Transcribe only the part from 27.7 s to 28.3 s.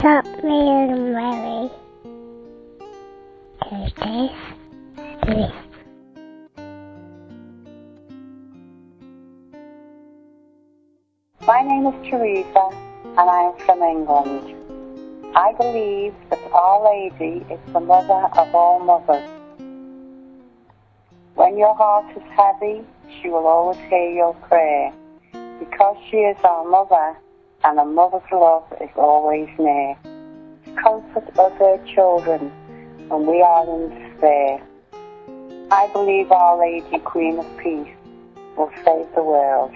a mother's